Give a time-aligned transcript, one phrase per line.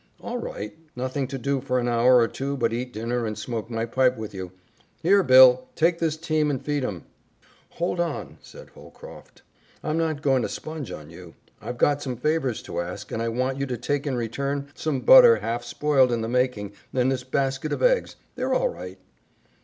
[0.19, 0.75] "All right.
[0.95, 4.17] Nothing to do for an hour or two but eat dinner and smoke my pipe
[4.17, 4.51] with you.
[5.03, 5.67] Here, Bill!
[5.75, 7.03] Take this team and feed 'em."
[7.73, 9.43] "Hold on," said Holcroft,
[9.83, 11.35] "I'm not going to sponge on you.
[11.61, 15.01] I've got some favors to ask, and I want you to take in return some
[15.01, 18.15] butter half spoiled in the making and this basket of eggs.
[18.35, 18.97] They're all right."